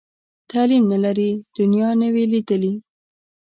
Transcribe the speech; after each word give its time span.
تعلیم 0.51 0.83
نه 0.91 0.97
لري، 1.05 1.31
دنیا 1.57 1.89
نه 2.01 2.07
وي 2.13 2.23
لیدلې. 2.31 2.73